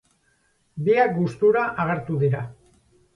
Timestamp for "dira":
2.25-2.41